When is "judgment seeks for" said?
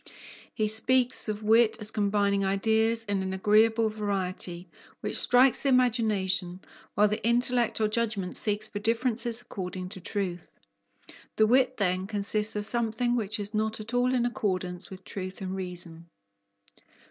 7.87-8.79